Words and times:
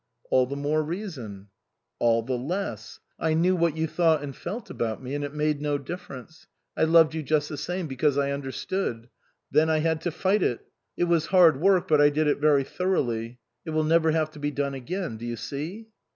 "All 0.31 0.47
the 0.47 0.55
more 0.55 0.81
reason 0.81 1.49
""All 1.99 2.23
the 2.23 2.35
less. 2.35 2.99
I 3.19 3.35
knew 3.35 3.55
what 3.55 3.77
you 3.77 3.85
thought 3.85 4.23
and 4.23 4.35
felt 4.35 4.71
about 4.71 4.99
me, 5.03 5.13
and 5.13 5.23
it 5.23 5.31
made 5.35 5.61
no 5.61 5.77
difference; 5.77 6.47
I 6.75 6.85
loved 6.85 7.13
you 7.13 7.21
just 7.21 7.49
the 7.49 7.55
same, 7.55 7.85
because 7.85 8.17
I 8.17 8.31
understood. 8.31 9.09
Then 9.51 9.69
I 9.69 9.77
had 9.77 10.01
to 10.01 10.09
fight 10.09 10.41
it. 10.41 10.61
It 10.97 11.03
was 11.03 11.27
hard 11.27 11.61
work, 11.61 11.87
but 11.87 12.01
I 12.01 12.09
did 12.09 12.25
it 12.25 12.39
very 12.39 12.63
thoroughly. 12.63 13.37
It 13.63 13.69
will 13.69 13.83
never 13.83 14.09
have 14.09 14.31
to 14.31 14.39
be 14.39 14.49
done 14.49 14.73
again. 14.73 15.17
Do 15.17 15.25
you 15.27 15.35
see 15.35 15.89